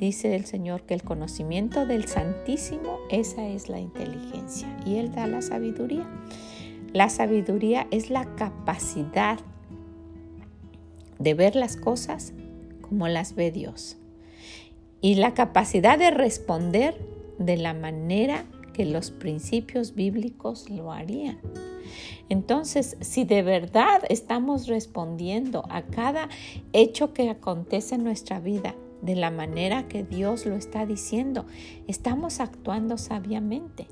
Dice 0.00 0.34
el 0.34 0.46
Señor 0.46 0.84
que 0.84 0.94
el 0.94 1.02
conocimiento 1.02 1.84
del 1.84 2.06
Santísimo, 2.06 3.00
esa 3.10 3.46
es 3.46 3.68
la 3.68 3.80
inteligencia. 3.80 4.74
Y 4.86 4.96
Él 4.96 5.12
da 5.12 5.26
la 5.26 5.42
sabiduría. 5.42 6.08
La 6.94 7.10
sabiduría 7.10 7.86
es 7.90 8.08
la 8.08 8.34
capacidad 8.34 9.38
de 11.18 11.34
ver 11.34 11.54
las 11.54 11.76
cosas 11.76 12.32
como 12.80 13.08
las 13.08 13.34
ve 13.34 13.50
Dios. 13.50 13.98
Y 15.02 15.16
la 15.16 15.34
capacidad 15.34 15.98
de 15.98 16.10
responder 16.10 16.98
de 17.38 17.58
la 17.58 17.74
manera 17.74 18.46
que 18.72 18.86
los 18.86 19.10
principios 19.10 19.94
bíblicos 19.94 20.70
lo 20.70 20.92
harían. 20.92 21.38
Entonces, 22.30 22.96
si 23.00 23.24
de 23.24 23.42
verdad 23.42 24.00
estamos 24.08 24.66
respondiendo 24.66 25.62
a 25.68 25.82
cada 25.82 26.30
hecho 26.72 27.12
que 27.12 27.28
acontece 27.28 27.96
en 27.96 28.04
nuestra 28.04 28.40
vida 28.40 28.74
de 29.02 29.16
la 29.16 29.30
manera 29.30 29.88
que 29.88 30.02
Dios 30.02 30.46
lo 30.46 30.54
está 30.56 30.86
diciendo, 30.86 31.46
estamos 31.86 32.40
actuando 32.40 32.98
sabiamente. 32.98 33.88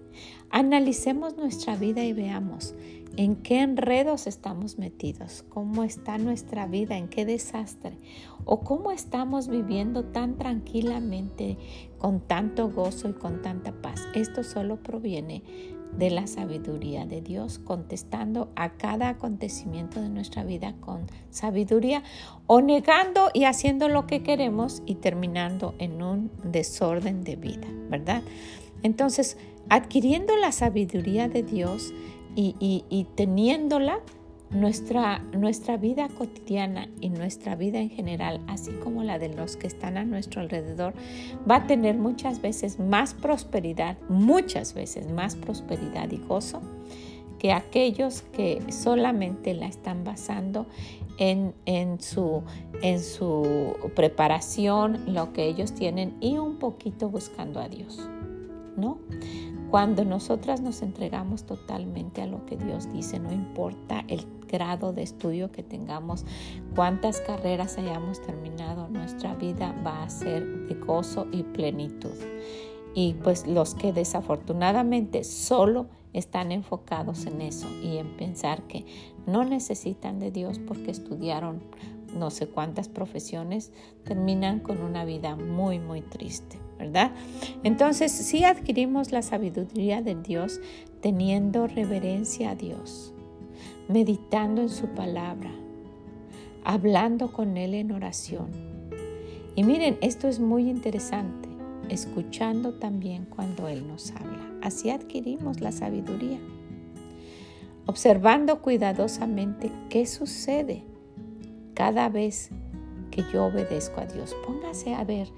Analicemos 0.50 1.36
nuestra 1.36 1.76
vida 1.76 2.04
y 2.04 2.12
veamos 2.12 2.74
en 3.16 3.36
qué 3.36 3.60
enredos 3.60 4.26
estamos 4.26 4.78
metidos, 4.78 5.44
cómo 5.48 5.82
está 5.82 6.18
nuestra 6.18 6.66
vida, 6.66 6.96
en 6.96 7.08
qué 7.08 7.24
desastre, 7.24 7.98
o 8.44 8.60
cómo 8.60 8.92
estamos 8.92 9.48
viviendo 9.48 10.04
tan 10.04 10.36
tranquilamente, 10.38 11.58
con 11.98 12.20
tanto 12.20 12.70
gozo 12.70 13.08
y 13.08 13.14
con 13.14 13.42
tanta 13.42 13.72
paz. 13.72 14.06
Esto 14.14 14.44
solo 14.44 14.82
proviene 14.82 15.42
de 15.97 16.11
la 16.11 16.26
sabiduría 16.26 17.07
de 17.07 17.21
Dios, 17.21 17.59
contestando 17.59 18.50
a 18.57 18.71
cada 18.71 19.09
acontecimiento 19.09 20.00
de 20.00 20.09
nuestra 20.09 20.45
vida 20.45 20.75
con 20.80 21.07
sabiduría 21.30 22.02
o 22.47 22.61
negando 22.61 23.30
y 23.35 23.45
haciendo 23.45 23.88
lo 23.88 24.07
que 24.07 24.23
queremos 24.23 24.83
y 24.87 24.97
terminando 24.97 25.75
en 25.78 26.02
un 26.02 26.30
desorden 26.45 27.25
de 27.25 27.37
vida, 27.37 27.68
¿verdad? 27.88 28.23
Entonces, 28.83 29.37
adquiriendo 29.68 30.37
la 30.37 30.52
sabiduría 30.52 31.28
de 31.28 31.42
Dios 31.42 31.92
y, 32.37 32.54
y 32.88 33.04
teniéndola, 33.16 34.00
nuestra, 34.50 35.18
nuestra 35.32 35.76
vida 35.76 36.08
cotidiana 36.08 36.88
y 37.00 37.10
nuestra 37.10 37.56
vida 37.56 37.78
en 37.78 37.90
general, 37.90 38.40
así 38.46 38.72
como 38.82 39.02
la 39.02 39.18
de 39.18 39.28
los 39.28 39.56
que 39.56 39.66
están 39.66 39.96
a 39.96 40.04
nuestro 40.04 40.40
alrededor, 40.40 40.94
va 41.48 41.56
a 41.56 41.66
tener 41.66 41.96
muchas 41.96 42.40
veces 42.40 42.78
más 42.78 43.14
prosperidad, 43.14 43.96
muchas 44.08 44.74
veces 44.74 45.10
más 45.10 45.36
prosperidad 45.36 46.10
y 46.10 46.18
gozo 46.18 46.60
que 47.38 47.52
aquellos 47.52 48.22
que 48.32 48.60
solamente 48.72 49.54
la 49.54 49.66
están 49.66 50.02
basando 50.02 50.66
en, 51.18 51.54
en, 51.66 52.00
su, 52.00 52.42
en 52.82 53.00
su 53.00 53.76
preparación, 53.94 55.14
lo 55.14 55.32
que 55.32 55.46
ellos 55.46 55.72
tienen 55.72 56.16
y 56.20 56.38
un 56.38 56.58
poquito 56.58 57.08
buscando 57.08 57.60
a 57.60 57.68
Dios. 57.68 58.08
¿No? 58.78 58.99
Cuando 59.70 60.04
nosotras 60.06 60.62
nos 60.62 60.80
entregamos 60.80 61.44
totalmente 61.44 62.23
a 62.23 62.26
lo 62.26 62.47
que 62.47 62.56
Dios 62.56 62.90
dice, 62.90 63.18
no 63.18 63.32
importa 63.32 64.02
el 64.08 64.25
grado 64.50 64.94
de 64.94 65.02
estudio 65.02 65.52
que 65.52 65.62
tengamos, 65.62 66.25
cuántas 66.75 67.20
carreras 67.20 67.76
hayamos 67.76 68.23
terminado, 68.23 68.88
nuestra 68.88 69.35
vida 69.35 69.75
va 69.87 70.04
a 70.04 70.08
ser 70.08 70.68
de 70.68 70.75
gozo 70.75 71.26
y 71.32 71.42
plenitud. 71.42 72.14
Y 72.94 73.14
pues 73.23 73.47
los 73.47 73.75
que 73.75 73.92
desafortunadamente 73.92 75.23
solo 75.23 75.87
están 76.14 76.50
enfocados 76.50 77.26
en 77.26 77.42
eso 77.42 77.68
y 77.82 77.99
en 77.99 78.16
pensar 78.16 78.62
que 78.62 78.87
no 79.26 79.44
necesitan 79.44 80.18
de 80.18 80.30
Dios 80.30 80.58
porque 80.58 80.90
estudiaron 80.90 81.61
no 82.14 82.30
sé 82.30 82.49
cuántas 82.49 82.88
profesiones, 82.88 83.70
terminan 84.04 84.61
con 84.61 84.80
una 84.80 85.04
vida 85.04 85.37
muy, 85.37 85.78
muy 85.78 86.00
triste. 86.00 86.58
¿Verdad? 86.78 87.11
Entonces, 87.64 88.12
si 88.12 88.44
adquirimos 88.44 89.12
la 89.12 89.23
sabiduría 89.23 90.00
de 90.00 90.14
Dios 90.14 90.61
teniendo 91.00 91.66
reverencia 91.66 92.50
a 92.50 92.54
Dios, 92.54 93.12
meditando 93.88 94.62
en 94.62 94.68
su 94.68 94.87
palabra, 94.88 95.50
hablando 96.64 97.32
con 97.32 97.56
Él 97.56 97.75
en 97.75 97.92
oración. 97.92 98.50
Y 99.54 99.64
miren, 99.64 99.99
esto 100.00 100.28
es 100.28 100.38
muy 100.38 100.68
interesante, 100.68 101.49
escuchando 101.88 102.75
también 102.75 103.25
cuando 103.25 103.68
Él 103.68 103.87
nos 103.87 104.11
habla. 104.12 104.52
Así 104.62 104.90
adquirimos 104.90 105.61
la 105.61 105.73
sabiduría. 105.73 106.38
Observando 107.87 108.61
cuidadosamente 108.61 109.73
qué 109.88 110.04
sucede 110.04 110.85
cada 111.75 112.08
vez 112.11 112.50
que 113.11 113.25
yo 113.32 113.47
obedezco 113.47 114.00
a 114.00 114.06
Dios. 114.06 114.37
Póngase 114.47 114.94
a 114.94 115.04
ver 115.04 115.28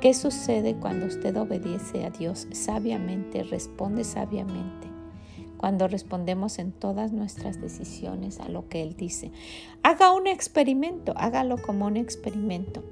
¿Qué 0.00 0.14
sucede 0.14 0.76
cuando 0.76 1.06
usted 1.06 1.36
obedece 1.36 2.04
a 2.04 2.10
Dios 2.10 2.46
sabiamente, 2.52 3.42
responde 3.42 4.04
sabiamente? 4.04 4.86
Cuando 5.56 5.88
respondemos 5.88 6.60
en 6.60 6.70
todas 6.70 7.10
nuestras 7.10 7.60
decisiones 7.60 8.38
a 8.38 8.48
lo 8.48 8.68
que 8.68 8.84
Él 8.84 8.94
dice. 8.96 9.32
Haga 9.82 10.12
un 10.12 10.28
experimento, 10.28 11.14
hágalo 11.16 11.60
como 11.60 11.86
un 11.86 11.96
experimento. 11.96 12.84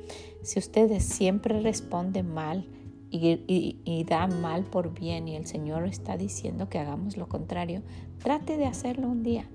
Si 0.43 0.59
usted 0.59 0.99
siempre 0.99 1.61
responde 1.61 2.25
mal 2.25 2.67
y, 3.09 3.79
y 3.85 4.05
da 4.05 4.27
mal 4.27 4.65
por 4.65 4.93
bien 4.93 5.29
y 5.29 5.37
el 5.37 5.47
Señor 5.47 5.87
está 5.87 6.17
diciendo 6.17 6.69
que 6.69 6.81
hagamos 6.81 7.17
lo 7.17 7.29
contrario, 7.29 7.83
trate 8.19 8.57
de 8.57 8.67
hacerlo 8.67 9.07
un 9.07 9.23
día. 9.23 9.49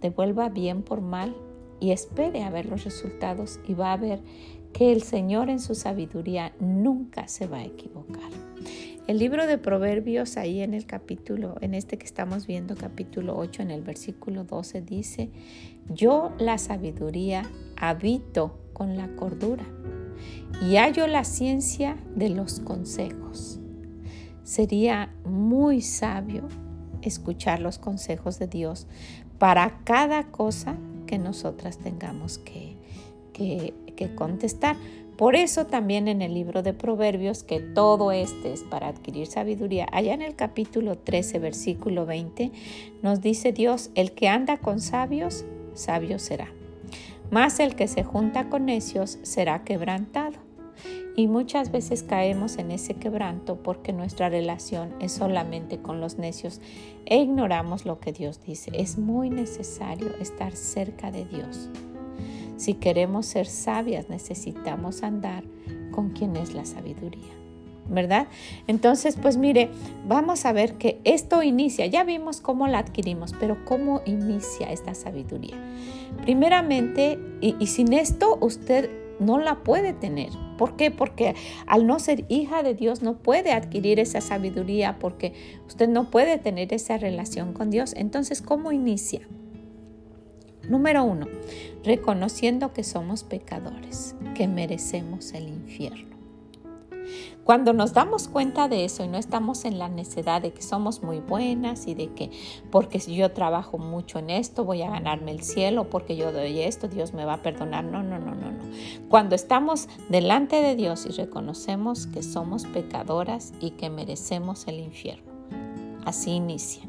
Devuelva 0.00 0.48
bien 0.48 0.82
por 0.82 1.02
mal 1.02 1.36
y 1.78 1.90
espere 1.90 2.42
a 2.42 2.48
ver 2.48 2.64
los 2.64 2.84
resultados 2.84 3.60
y 3.68 3.74
va 3.74 3.92
a 3.92 3.98
ver 3.98 4.22
que 4.76 4.92
el 4.92 5.02
Señor 5.02 5.48
en 5.48 5.58
su 5.58 5.74
sabiduría 5.74 6.52
nunca 6.60 7.28
se 7.28 7.46
va 7.46 7.58
a 7.58 7.64
equivocar. 7.64 8.30
El 9.06 9.18
libro 9.18 9.46
de 9.46 9.56
Proverbios 9.56 10.36
ahí 10.36 10.60
en 10.60 10.74
el 10.74 10.84
capítulo, 10.84 11.56
en 11.62 11.72
este 11.72 11.96
que 11.96 12.04
estamos 12.04 12.46
viendo, 12.46 12.74
capítulo 12.74 13.38
8, 13.38 13.62
en 13.62 13.70
el 13.70 13.80
versículo 13.80 14.44
12, 14.44 14.82
dice, 14.82 15.30
yo 15.88 16.32
la 16.38 16.58
sabiduría 16.58 17.44
habito 17.76 18.58
con 18.74 18.98
la 18.98 19.08
cordura 19.16 19.64
y 20.60 20.76
hallo 20.76 21.06
la 21.06 21.24
ciencia 21.24 21.96
de 22.14 22.28
los 22.28 22.60
consejos. 22.60 23.58
Sería 24.42 25.14
muy 25.24 25.80
sabio 25.80 26.48
escuchar 27.00 27.60
los 27.60 27.78
consejos 27.78 28.38
de 28.38 28.46
Dios 28.46 28.88
para 29.38 29.78
cada 29.84 30.24
cosa 30.24 30.76
que 31.06 31.18
nosotras 31.18 31.78
tengamos 31.78 32.36
que, 32.36 32.76
que 33.32 33.72
que 33.96 34.14
contestar. 34.14 34.76
Por 35.16 35.34
eso 35.34 35.66
también 35.66 36.08
en 36.08 36.20
el 36.20 36.34
libro 36.34 36.62
de 36.62 36.74
Proverbios, 36.74 37.42
que 37.42 37.58
todo 37.58 38.12
este 38.12 38.52
es 38.52 38.62
para 38.62 38.88
adquirir 38.88 39.26
sabiduría, 39.26 39.86
allá 39.90 40.12
en 40.12 40.20
el 40.20 40.36
capítulo 40.36 40.98
13, 40.98 41.38
versículo 41.38 42.04
20, 42.04 42.52
nos 43.02 43.22
dice 43.22 43.52
Dios, 43.52 43.90
el 43.94 44.12
que 44.12 44.28
anda 44.28 44.58
con 44.58 44.78
sabios, 44.78 45.46
sabio 45.72 46.18
será. 46.18 46.48
Mas 47.30 47.60
el 47.60 47.74
que 47.74 47.88
se 47.88 48.04
junta 48.04 48.50
con 48.50 48.66
necios 48.66 49.18
será 49.22 49.64
quebrantado. 49.64 50.36
Y 51.16 51.28
muchas 51.28 51.72
veces 51.72 52.02
caemos 52.02 52.58
en 52.58 52.70
ese 52.70 52.92
quebranto 52.92 53.56
porque 53.62 53.94
nuestra 53.94 54.28
relación 54.28 54.94
es 55.00 55.12
solamente 55.12 55.78
con 55.78 55.98
los 55.98 56.18
necios 56.18 56.60
e 57.06 57.16
ignoramos 57.16 57.86
lo 57.86 58.00
que 58.00 58.12
Dios 58.12 58.42
dice. 58.44 58.70
Es 58.74 58.98
muy 58.98 59.30
necesario 59.30 60.14
estar 60.20 60.54
cerca 60.54 61.10
de 61.10 61.24
Dios. 61.24 61.70
Si 62.56 62.74
queremos 62.74 63.26
ser 63.26 63.46
sabias, 63.46 64.08
necesitamos 64.08 65.02
andar 65.02 65.44
con 65.90 66.10
quien 66.10 66.36
es 66.36 66.54
la 66.54 66.64
sabiduría. 66.64 67.36
¿verdad? 67.88 68.26
Entonces, 68.66 69.16
pues 69.20 69.36
mire, 69.36 69.70
vamos 70.06 70.44
a 70.44 70.52
ver 70.52 70.74
que 70.74 71.00
esto 71.04 71.42
inicia, 71.42 71.86
ya 71.86 72.04
vimos 72.04 72.40
cómo 72.40 72.66
la 72.66 72.78
adquirimos, 72.78 73.32
pero 73.38 73.64
cómo 73.64 74.02
inicia 74.06 74.72
esta 74.72 74.94
sabiduría. 74.94 75.56
Primeramente, 76.22 77.18
y, 77.40 77.54
sin 77.66 77.92
esto 77.92 78.38
usted 78.40 78.90
no 79.20 79.38
la 79.38 79.62
puede 79.62 79.92
tener. 79.92 80.30
¿Por 80.58 80.76
qué? 80.76 80.90
Porque 80.90 81.34
al 81.66 81.86
no 81.86 81.98
ser 81.98 82.24
hija 82.28 82.62
de 82.62 82.74
Dios 82.74 83.02
no 83.02 83.18
puede 83.18 83.52
adquirir 83.52 84.00
esa 84.00 84.20
sabiduría 84.20 84.98
porque 84.98 85.32
usted 85.66 85.88
no 85.88 86.10
puede 86.10 86.38
tener 86.38 86.72
esa 86.72 86.96
relación 86.96 87.52
con 87.52 87.70
Dios. 87.70 87.92
Entonces, 87.96 88.42
¿cómo 88.42 88.72
inicia? 88.72 89.20
Número 90.68 91.04
uno, 91.04 91.26
reconociendo 91.84 92.72
que 92.72 92.84
somos 92.84 93.22
pecadores, 93.22 94.14
que 94.34 94.48
merecemos 94.48 95.32
el 95.32 95.48
infierno. 95.48 96.16
Cuando 97.44 97.72
nos 97.72 97.92
damos 97.92 98.26
cuenta 98.26 98.66
de 98.66 98.84
eso 98.84 99.04
y 99.04 99.08
no 99.08 99.18
estamos 99.18 99.64
en 99.64 99.78
la 99.78 99.88
necesidad 99.88 100.42
de 100.42 100.52
que 100.52 100.62
somos 100.62 101.04
muy 101.04 101.20
buenas 101.20 101.86
y 101.86 101.94
de 101.94 102.08
que 102.08 102.30
porque 102.72 102.98
si 102.98 103.14
yo 103.14 103.30
trabajo 103.30 103.78
mucho 103.78 104.18
en 104.18 104.30
esto 104.30 104.64
voy 104.64 104.82
a 104.82 104.90
ganarme 104.90 105.30
el 105.30 105.42
cielo, 105.42 105.88
porque 105.88 106.16
yo 106.16 106.32
doy 106.32 106.60
esto, 106.60 106.88
Dios 106.88 107.14
me 107.14 107.24
va 107.24 107.34
a 107.34 107.42
perdonar. 107.42 107.84
No, 107.84 108.02
no, 108.02 108.18
no, 108.18 108.34
no, 108.34 108.50
no. 108.50 108.64
Cuando 109.08 109.36
estamos 109.36 109.88
delante 110.08 110.60
de 110.60 110.74
Dios 110.74 111.06
y 111.06 111.10
reconocemos 111.10 112.08
que 112.08 112.24
somos 112.24 112.66
pecadoras 112.66 113.52
y 113.60 113.70
que 113.70 113.90
merecemos 113.90 114.66
el 114.66 114.80
infierno. 114.80 115.30
Así 116.04 116.32
inicia. 116.32 116.82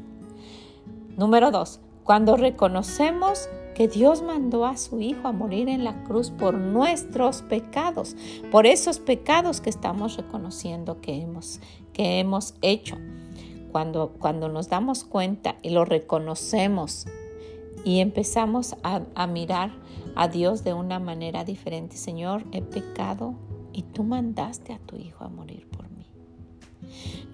Número 1.16 1.52
dos, 1.52 1.80
cuando 2.08 2.38
reconocemos 2.38 3.50
que 3.74 3.86
Dios 3.86 4.22
mandó 4.22 4.64
a 4.64 4.78
su 4.78 4.98
Hijo 4.98 5.28
a 5.28 5.32
morir 5.32 5.68
en 5.68 5.84
la 5.84 6.04
cruz 6.04 6.30
por 6.30 6.54
nuestros 6.54 7.42
pecados, 7.42 8.16
por 8.50 8.64
esos 8.64 8.98
pecados 8.98 9.60
que 9.60 9.68
estamos 9.68 10.16
reconociendo 10.16 11.02
que 11.02 11.20
hemos, 11.20 11.60
que 11.92 12.18
hemos 12.18 12.54
hecho. 12.62 12.96
Cuando, 13.72 14.14
cuando 14.18 14.48
nos 14.48 14.70
damos 14.70 15.04
cuenta 15.04 15.56
y 15.60 15.68
lo 15.68 15.84
reconocemos 15.84 17.04
y 17.84 18.00
empezamos 18.00 18.74
a, 18.82 19.02
a 19.14 19.26
mirar 19.26 19.72
a 20.16 20.28
Dios 20.28 20.64
de 20.64 20.72
una 20.72 21.00
manera 21.00 21.44
diferente, 21.44 21.98
Señor, 21.98 22.42
he 22.52 22.62
pecado 22.62 23.34
y 23.74 23.82
tú 23.82 24.02
mandaste 24.02 24.72
a 24.72 24.78
tu 24.78 24.96
Hijo 24.96 25.24
a 25.24 25.28
morir 25.28 25.68
por 25.68 25.90
mí. 25.90 26.06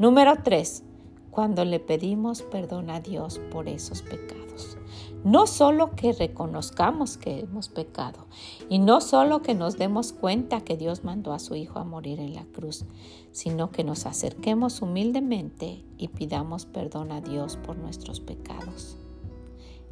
Número 0.01 0.35
tres, 0.43 0.83
cuando 1.31 1.65
le 1.65 1.79
pedimos 1.79 2.43
perdón 2.43 2.91
a 2.91 2.99
Dios 2.99 3.41
por 3.53 3.69
esos 3.69 4.03
pecados. 4.03 4.44
No 5.25 5.47
solo 5.47 5.93
que 5.97 6.13
reconozcamos 6.13 7.17
que 7.17 7.41
hemos 7.41 7.71
pecado 7.71 8.27
y 8.69 8.79
no 8.79 9.01
solo 9.01 9.41
que 9.41 9.55
nos 9.55 9.79
demos 9.79 10.13
cuenta 10.13 10.61
que 10.61 10.77
Dios 10.77 11.03
mandó 11.03 11.33
a 11.33 11.39
su 11.39 11.55
Hijo 11.55 11.79
a 11.79 11.85
morir 11.85 12.21
en 12.21 12.35
la 12.35 12.45
cruz, 12.45 12.85
sino 13.33 13.71
que 13.71 13.85
nos 13.85 14.05
acerquemos 14.05 14.83
humildemente 14.83 15.83
y 15.97 16.09
pidamos 16.09 16.67
perdón 16.67 17.11
a 17.11 17.23
Dios 17.23 17.57
por 17.57 17.79
nuestros 17.79 18.21
pecados. 18.21 18.99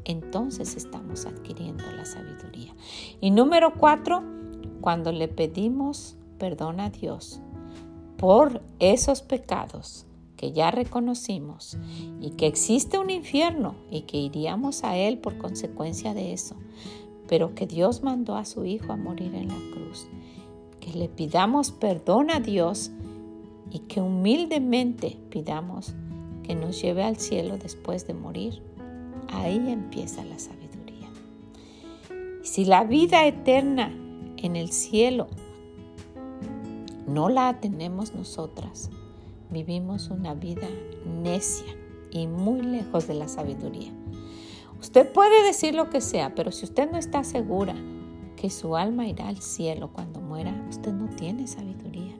Entonces 0.04 0.76
estamos 0.76 1.24
adquiriendo 1.24 1.84
la 1.90 2.04
sabiduría. 2.04 2.74
Y 3.22 3.30
número 3.30 3.72
cuatro, 3.74 4.22
cuando 4.82 5.12
le 5.12 5.28
pedimos 5.28 6.16
perdón 6.38 6.78
a 6.78 6.90
Dios 6.90 7.40
por 8.18 8.60
esos 8.80 9.22
pecados, 9.22 10.04
que 10.42 10.50
ya 10.50 10.72
reconocimos 10.72 11.78
y 12.20 12.30
que 12.30 12.48
existe 12.48 12.98
un 12.98 13.10
infierno 13.10 13.76
y 13.92 14.00
que 14.00 14.16
iríamos 14.16 14.82
a 14.82 14.96
él 14.96 15.18
por 15.18 15.38
consecuencia 15.38 16.14
de 16.14 16.32
eso, 16.32 16.56
pero 17.28 17.54
que 17.54 17.68
Dios 17.68 18.02
mandó 18.02 18.34
a 18.34 18.44
su 18.44 18.64
Hijo 18.64 18.92
a 18.92 18.96
morir 18.96 19.36
en 19.36 19.46
la 19.46 19.60
cruz. 19.72 20.08
Que 20.80 20.94
le 20.94 21.08
pidamos 21.08 21.70
perdón 21.70 22.32
a 22.32 22.40
Dios 22.40 22.90
y 23.70 23.78
que 23.78 24.00
humildemente 24.00 25.16
pidamos 25.30 25.94
que 26.42 26.56
nos 26.56 26.82
lleve 26.82 27.04
al 27.04 27.18
cielo 27.18 27.56
después 27.56 28.08
de 28.08 28.14
morir. 28.14 28.64
Ahí 29.28 29.70
empieza 29.70 30.24
la 30.24 30.40
sabiduría. 30.40 31.08
Si 32.42 32.64
la 32.64 32.82
vida 32.82 33.24
eterna 33.28 33.94
en 34.38 34.56
el 34.56 34.72
cielo 34.72 35.28
no 37.06 37.28
la 37.28 37.60
tenemos 37.60 38.12
nosotras, 38.12 38.90
vivimos 39.52 40.08
una 40.08 40.34
vida 40.34 40.68
necia 41.06 41.76
y 42.10 42.26
muy 42.26 42.60
lejos 42.62 43.06
de 43.06 43.14
la 43.14 43.28
sabiduría. 43.28 43.92
Usted 44.80 45.12
puede 45.12 45.44
decir 45.44 45.74
lo 45.74 45.90
que 45.90 46.00
sea, 46.00 46.34
pero 46.34 46.50
si 46.50 46.64
usted 46.64 46.90
no 46.90 46.98
está 46.98 47.22
segura 47.22 47.74
que 48.36 48.50
su 48.50 48.76
alma 48.76 49.06
irá 49.06 49.28
al 49.28 49.40
cielo 49.40 49.92
cuando 49.92 50.20
muera, 50.20 50.52
usted 50.68 50.92
no 50.92 51.08
tiene 51.14 51.46
sabiduría. 51.46 52.16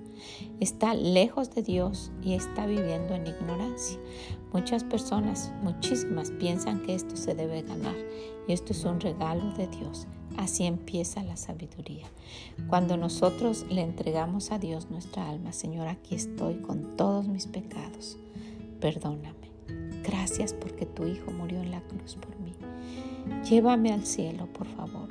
Está 0.61 0.95
lejos 0.95 1.51
de 1.51 1.63
Dios 1.63 2.13
y 2.23 2.35
está 2.35 2.67
viviendo 2.67 3.15
en 3.15 3.27
ignorancia. 3.27 3.99
Muchas 4.53 4.85
personas, 4.85 5.53
muchísimas, 5.63 6.31
piensan 6.31 6.83
que 6.83 6.95
esto 6.95 7.17
se 7.17 7.35
debe 7.35 7.63
ganar 7.63 7.97
y 8.47 8.53
esto 8.53 8.73
es 8.73 8.85
un 8.85 9.01
regalo 9.01 9.53
de 9.55 9.67
Dios. 9.67 10.07
Así 10.37 10.65
empieza 10.65 11.23
la 11.23 11.37
sabiduría. 11.37 12.07
Cuando 12.69 12.97
nosotros 12.97 13.67
le 13.71 13.83
entregamos 13.83 14.51
a 14.51 14.59
Dios 14.59 14.91
nuestra 14.91 15.29
alma, 15.29 15.53
Señor, 15.53 15.89
aquí 15.89 16.15
estoy 16.15 16.57
con 16.57 16.97
todos 16.97 17.29
mis 17.29 17.47
pecados. 17.47 18.19
Perdóname. 18.81 19.51
Gracias 20.03 20.53
porque 20.53 20.87
tu 20.87 21.07
Hijo 21.07 21.31
murió 21.31 21.61
en 21.61 21.71
la 21.71 21.81
cruz 21.83 22.17
por 22.17 22.39
mí. 22.41 22.53
Llévame 23.49 23.93
al 23.93 24.05
cielo, 24.05 24.47
por 24.53 24.67
favor. 24.67 25.09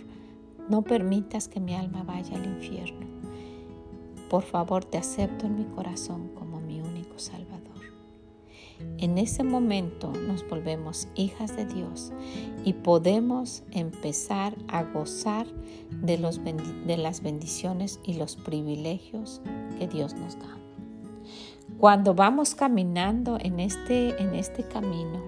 No 0.70 0.82
permitas 0.82 1.48
que 1.48 1.60
mi 1.60 1.76
alma 1.76 2.04
vaya 2.04 2.36
al 2.36 2.46
infierno. 2.46 3.08
Por 4.30 4.44
favor, 4.44 4.86
te 4.86 4.98
acepto 4.98 5.46
en 5.46 5.58
mi 5.58 5.66
corazón 5.66 6.30
como 6.36 6.60
mi 6.62 6.80
único 6.80 7.20
Salvador. 7.20 7.51
En 8.98 9.18
ese 9.18 9.44
momento 9.44 10.14
nos 10.28 10.48
volvemos 10.48 11.08
hijas 11.16 11.56
de 11.56 11.66
Dios 11.66 12.12
y 12.64 12.74
podemos 12.74 13.64
empezar 13.72 14.56
a 14.68 14.84
gozar 14.84 15.48
de, 16.04 16.18
los 16.18 16.40
de 16.44 16.98
las 16.98 17.24
bendiciones 17.24 18.00
y 18.04 18.14
los 18.14 18.36
privilegios 18.36 19.42
que 19.80 19.88
Dios 19.88 20.14
nos 20.14 20.38
da. 20.38 20.58
Cuando 21.80 22.14
vamos 22.14 22.54
caminando 22.54 23.38
en 23.42 23.60
este, 23.60 24.22
en 24.22 24.36
este 24.36 24.64
camino 24.64 25.20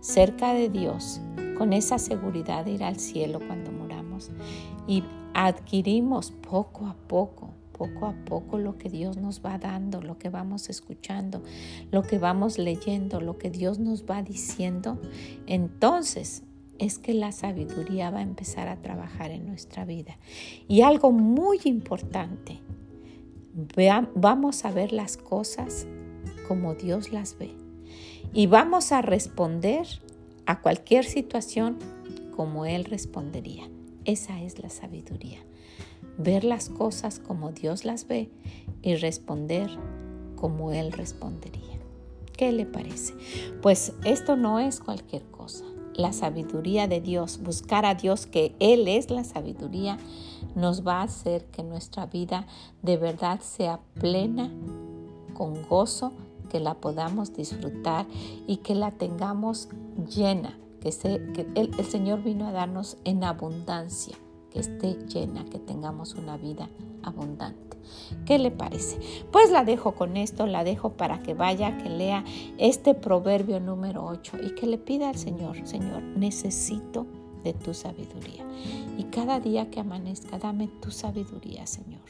cerca 0.00 0.52
de 0.52 0.68
Dios, 0.68 1.20
con 1.56 1.72
esa 1.72 1.98
seguridad 1.98 2.66
de 2.66 2.72
ir 2.72 2.84
al 2.84 2.98
cielo 2.98 3.40
cuando 3.46 3.72
moramos 3.72 4.30
y 4.86 5.02
adquirimos 5.34 6.30
poco 6.30 6.86
a 6.86 6.94
poco 7.08 7.50
poco 7.76 8.06
a 8.06 8.14
poco 8.24 8.58
lo 8.58 8.78
que 8.78 8.88
Dios 8.88 9.16
nos 9.16 9.44
va 9.44 9.58
dando, 9.58 10.00
lo 10.00 10.18
que 10.18 10.30
vamos 10.30 10.70
escuchando, 10.70 11.42
lo 11.90 12.02
que 12.02 12.18
vamos 12.18 12.58
leyendo, 12.58 13.20
lo 13.20 13.36
que 13.36 13.50
Dios 13.50 13.78
nos 13.78 14.04
va 14.04 14.22
diciendo, 14.22 15.00
entonces 15.46 16.42
es 16.78 16.98
que 16.98 17.14
la 17.14 17.32
sabiduría 17.32 18.10
va 18.10 18.18
a 18.18 18.22
empezar 18.22 18.68
a 18.68 18.80
trabajar 18.82 19.30
en 19.30 19.46
nuestra 19.46 19.84
vida. 19.84 20.18
Y 20.68 20.82
algo 20.82 21.10
muy 21.10 21.60
importante, 21.64 22.60
vamos 24.14 24.64
a 24.64 24.70
ver 24.70 24.92
las 24.92 25.16
cosas 25.16 25.86
como 26.48 26.74
Dios 26.74 27.12
las 27.12 27.38
ve. 27.38 27.54
Y 28.32 28.46
vamos 28.46 28.92
a 28.92 29.02
responder 29.02 29.86
a 30.44 30.60
cualquier 30.60 31.04
situación 31.04 31.78
como 32.34 32.66
Él 32.66 32.84
respondería. 32.84 33.68
Esa 34.04 34.42
es 34.42 34.58
la 34.58 34.68
sabiduría 34.68 35.40
ver 36.18 36.44
las 36.44 36.68
cosas 36.68 37.18
como 37.18 37.52
Dios 37.52 37.84
las 37.84 38.06
ve 38.06 38.30
y 38.82 38.96
responder 38.96 39.70
como 40.36 40.72
Él 40.72 40.92
respondería. 40.92 41.78
¿Qué 42.36 42.52
le 42.52 42.66
parece? 42.66 43.14
Pues 43.62 43.94
esto 44.04 44.36
no 44.36 44.58
es 44.58 44.80
cualquier 44.80 45.22
cosa. 45.30 45.64
La 45.94 46.12
sabiduría 46.12 46.86
de 46.86 47.00
Dios, 47.00 47.40
buscar 47.42 47.86
a 47.86 47.94
Dios 47.94 48.26
que 48.26 48.54
Él 48.60 48.86
es 48.86 49.10
la 49.10 49.24
sabiduría, 49.24 49.96
nos 50.54 50.86
va 50.86 51.00
a 51.00 51.04
hacer 51.04 51.46
que 51.46 51.62
nuestra 51.62 52.06
vida 52.06 52.46
de 52.82 52.98
verdad 52.98 53.40
sea 53.40 53.80
plena, 53.94 54.50
con 55.32 55.66
gozo, 55.66 56.12
que 56.50 56.60
la 56.60 56.74
podamos 56.74 57.34
disfrutar 57.34 58.06
y 58.46 58.58
que 58.58 58.74
la 58.74 58.90
tengamos 58.92 59.68
llena, 60.14 60.58
que, 60.80 60.90
que 61.32 61.46
el, 61.54 61.70
el 61.78 61.84
Señor 61.86 62.22
vino 62.22 62.46
a 62.46 62.52
darnos 62.52 62.98
en 63.04 63.24
abundancia 63.24 64.16
esté 64.58 64.94
llena, 65.06 65.44
que 65.44 65.58
tengamos 65.58 66.14
una 66.14 66.36
vida 66.36 66.68
abundante. 67.02 67.76
¿Qué 68.24 68.38
le 68.38 68.50
parece? 68.50 68.98
Pues 69.30 69.50
la 69.50 69.64
dejo 69.64 69.94
con 69.94 70.16
esto, 70.16 70.46
la 70.46 70.64
dejo 70.64 70.92
para 70.92 71.22
que 71.22 71.34
vaya, 71.34 71.78
que 71.78 71.88
lea 71.88 72.24
este 72.58 72.94
proverbio 72.94 73.60
número 73.60 74.04
8 74.04 74.38
y 74.42 74.54
que 74.54 74.66
le 74.66 74.78
pida 74.78 75.08
al 75.08 75.16
Señor, 75.16 75.66
Señor, 75.66 76.02
necesito 76.02 77.06
de 77.44 77.52
tu 77.52 77.74
sabiduría. 77.74 78.44
Y 78.98 79.04
cada 79.04 79.38
día 79.38 79.70
que 79.70 79.80
amanezca, 79.80 80.38
dame 80.38 80.68
tu 80.80 80.90
sabiduría, 80.90 81.66
Señor 81.66 82.00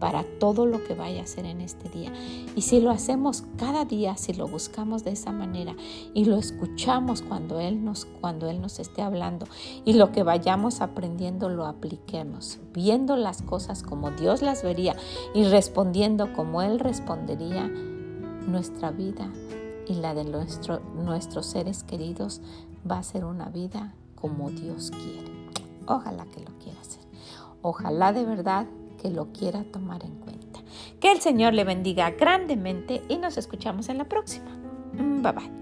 para 0.00 0.24
todo 0.24 0.66
lo 0.66 0.82
que 0.82 0.94
vaya 0.94 1.20
a 1.20 1.24
hacer 1.24 1.44
en 1.44 1.60
este 1.60 1.88
día. 1.90 2.12
Y 2.56 2.62
si 2.62 2.80
lo 2.80 2.90
hacemos 2.90 3.44
cada 3.56 3.84
día, 3.84 4.16
si 4.16 4.32
lo 4.32 4.48
buscamos 4.48 5.04
de 5.04 5.12
esa 5.12 5.30
manera 5.30 5.76
y 6.14 6.24
lo 6.24 6.36
escuchamos 6.36 7.22
cuando 7.22 7.60
Él 7.60 7.84
nos, 7.84 8.06
cuando 8.06 8.48
Él 8.48 8.60
nos 8.60 8.80
esté 8.80 9.02
hablando 9.02 9.46
y 9.84 9.92
lo 9.92 10.10
que 10.10 10.22
vayamos 10.22 10.80
aprendiendo 10.80 11.50
lo 11.50 11.66
apliquemos, 11.66 12.58
viendo 12.72 13.16
las 13.16 13.42
cosas 13.42 13.82
como 13.82 14.10
Dios 14.10 14.42
las 14.42 14.62
vería 14.62 14.96
y 15.34 15.44
respondiendo 15.44 16.32
como 16.32 16.62
Él 16.62 16.80
respondería, 16.80 17.70
nuestra 18.46 18.90
vida 18.90 19.30
y 19.86 19.94
la 19.94 20.14
de 20.14 20.24
nuestro, 20.24 20.80
nuestros 20.94 21.46
seres 21.46 21.84
queridos 21.84 22.40
va 22.90 22.98
a 22.98 23.02
ser 23.02 23.24
una 23.24 23.50
vida 23.50 23.94
como 24.14 24.50
Dios 24.50 24.90
quiere. 24.90 25.30
Ojalá 25.86 26.24
que 26.26 26.40
lo 26.40 26.58
quiera 26.58 26.80
hacer. 26.80 27.02
Ojalá 27.62 28.12
de 28.12 28.24
verdad 28.24 28.66
que 29.00 29.10
lo 29.10 29.32
quiera 29.32 29.64
tomar 29.64 30.04
en 30.04 30.16
cuenta. 30.16 30.60
Que 31.00 31.10
el 31.10 31.20
Señor 31.20 31.54
le 31.54 31.64
bendiga 31.64 32.10
grandemente 32.10 33.02
y 33.08 33.16
nos 33.18 33.38
escuchamos 33.38 33.88
en 33.88 33.98
la 33.98 34.04
próxima. 34.04 34.50
Mm, 34.92 35.22
bye 35.22 35.32
bye. 35.32 35.60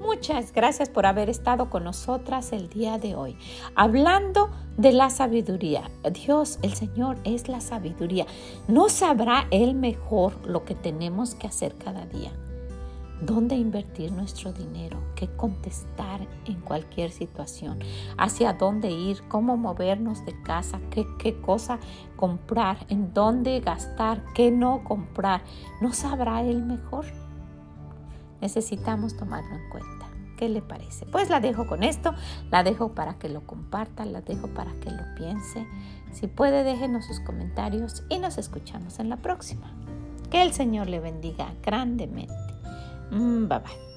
Muchas 0.00 0.52
gracias 0.52 0.90
por 0.90 1.06
haber 1.06 1.30
estado 1.30 1.70
con 1.70 1.84
nosotras 1.84 2.52
el 2.52 2.68
día 2.68 2.98
de 2.98 3.14
hoy, 3.14 3.38
hablando 3.74 4.50
de 4.76 4.92
la 4.92 5.08
sabiduría. 5.08 5.90
Dios, 6.12 6.58
el 6.62 6.74
Señor, 6.74 7.16
es 7.24 7.48
la 7.48 7.62
sabiduría. 7.62 8.26
No 8.68 8.90
sabrá 8.90 9.46
Él 9.50 9.74
mejor 9.74 10.46
lo 10.46 10.64
que 10.66 10.74
tenemos 10.74 11.34
que 11.34 11.46
hacer 11.46 11.74
cada 11.76 12.04
día 12.04 12.32
dónde 13.20 13.54
invertir 13.54 14.12
nuestro 14.12 14.52
dinero, 14.52 14.98
qué 15.14 15.28
contestar 15.28 16.26
en 16.46 16.60
cualquier 16.60 17.10
situación, 17.10 17.78
hacia 18.16 18.52
dónde 18.54 18.90
ir, 18.90 19.22
cómo 19.28 19.56
movernos 19.56 20.24
de 20.24 20.40
casa, 20.42 20.80
qué, 20.90 21.06
qué 21.18 21.40
cosa 21.40 21.78
comprar, 22.16 22.86
en 22.88 23.12
dónde 23.12 23.60
gastar, 23.60 24.24
qué 24.34 24.50
no 24.50 24.84
comprar. 24.84 25.42
¿No 25.80 25.92
sabrá 25.92 26.42
él 26.42 26.62
mejor? 26.62 27.06
Necesitamos 28.40 29.16
tomarlo 29.16 29.54
en 29.54 29.70
cuenta. 29.70 30.06
¿Qué 30.36 30.48
le 30.48 30.62
parece? 30.62 31.04
Pues 31.04 31.28
la 31.28 31.38
dejo 31.38 31.66
con 31.66 31.82
esto, 31.82 32.14
la 32.50 32.62
dejo 32.62 32.94
para 32.94 33.18
que 33.18 33.28
lo 33.28 33.46
comparta, 33.46 34.06
la 34.06 34.22
dejo 34.22 34.48
para 34.48 34.72
que 34.80 34.90
lo 34.90 35.02
piense. 35.14 35.66
Si 36.12 36.28
puede, 36.28 36.64
déjenos 36.64 37.04
sus 37.04 37.20
comentarios 37.20 38.04
y 38.08 38.18
nos 38.18 38.38
escuchamos 38.38 38.98
en 39.00 39.10
la 39.10 39.18
próxima. 39.18 39.70
Que 40.30 40.42
el 40.42 40.54
Señor 40.54 40.88
le 40.88 41.00
bendiga 41.00 41.52
grandemente. 41.62 42.49
Mm, 43.10 43.48
bye 43.48 43.58
bye. 43.58 43.89